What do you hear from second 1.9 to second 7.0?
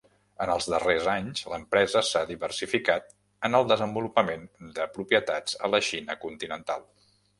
s'ha diversificat en el desenvolupament de propietats a la Xina continental.